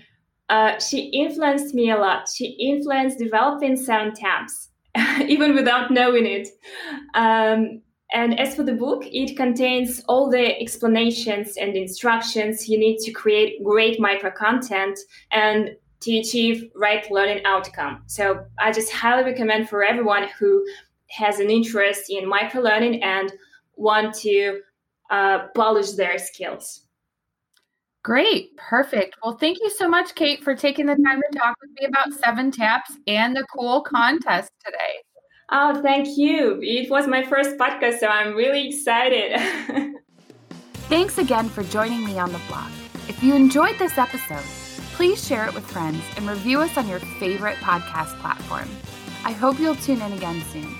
uh, 0.48 0.78
she 0.78 1.06
influenced 1.06 1.74
me 1.74 1.90
a 1.90 1.96
lot. 1.96 2.28
She 2.32 2.46
influenced 2.70 3.18
developing 3.18 3.74
seven 3.76 4.14
taps, 4.14 4.68
even 5.26 5.56
without 5.56 5.90
knowing 5.90 6.24
it. 6.24 6.48
Um, 7.14 7.82
and 8.14 8.38
as 8.38 8.54
for 8.54 8.62
the 8.62 8.74
book, 8.74 9.02
it 9.06 9.36
contains 9.36 10.04
all 10.08 10.30
the 10.30 10.56
explanations 10.60 11.56
and 11.56 11.76
instructions 11.76 12.68
you 12.68 12.78
need 12.78 12.98
to 12.98 13.10
create 13.10 13.62
great 13.64 13.98
micro 13.98 14.30
content 14.30 15.00
and 15.32 15.70
to 16.00 16.18
achieve 16.18 16.70
right 16.74 17.10
learning 17.10 17.42
outcome. 17.44 18.02
So 18.06 18.44
I 18.58 18.72
just 18.72 18.92
highly 18.92 19.24
recommend 19.24 19.68
for 19.68 19.82
everyone 19.82 20.28
who 20.38 20.64
has 21.10 21.40
an 21.40 21.50
interest 21.50 22.10
in 22.10 22.28
micro 22.28 22.60
learning 22.60 23.02
and 23.02 23.32
want 23.76 24.14
to 24.16 24.60
uh, 25.10 25.48
polish 25.54 25.92
their 25.92 26.18
skills. 26.18 26.82
Great, 28.04 28.56
perfect. 28.56 29.16
Well, 29.22 29.36
thank 29.36 29.58
you 29.60 29.70
so 29.70 29.88
much, 29.88 30.14
Kate, 30.14 30.42
for 30.42 30.54
taking 30.54 30.86
the 30.86 30.94
time 30.94 31.20
to 31.20 31.38
talk 31.38 31.56
with 31.60 31.70
me 31.80 31.86
about 31.86 32.12
Seven 32.12 32.50
Taps 32.50 32.96
and 33.06 33.34
the 33.36 33.44
cool 33.54 33.82
contest 33.82 34.50
today. 34.64 35.02
Oh, 35.50 35.82
thank 35.82 36.16
you. 36.16 36.60
It 36.62 36.90
was 36.90 37.06
my 37.06 37.24
first 37.24 37.56
podcast, 37.56 37.98
so 37.98 38.06
I'm 38.06 38.34
really 38.34 38.68
excited. 38.68 39.38
Thanks 40.88 41.18
again 41.18 41.48
for 41.48 41.62
joining 41.64 42.04
me 42.04 42.18
on 42.18 42.32
the 42.32 42.40
BLOC. 42.48 42.70
If 43.08 43.22
you 43.22 43.34
enjoyed 43.34 43.78
this 43.78 43.98
episode, 43.98 44.44
Please 44.98 45.24
share 45.24 45.46
it 45.46 45.54
with 45.54 45.64
friends 45.64 46.02
and 46.16 46.28
review 46.28 46.58
us 46.60 46.76
on 46.76 46.88
your 46.88 46.98
favorite 46.98 47.54
podcast 47.58 48.18
platform. 48.18 48.68
I 49.24 49.30
hope 49.30 49.60
you'll 49.60 49.76
tune 49.76 50.02
in 50.02 50.12
again 50.12 50.42
soon. 50.50 50.74